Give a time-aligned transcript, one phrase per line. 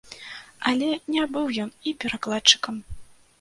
[0.71, 2.81] Але не быў ён і перакладчыкам!